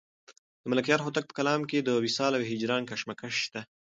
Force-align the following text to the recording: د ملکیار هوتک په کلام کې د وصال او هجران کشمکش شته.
د 0.61 0.63
ملکیار 0.73 0.99
هوتک 1.03 1.23
په 1.27 1.33
کلام 1.39 1.61
کې 1.69 1.79
د 1.81 1.89
وصال 2.05 2.31
او 2.37 2.43
هجران 2.51 2.81
کشمکش 2.91 3.33
شته. 3.45 3.61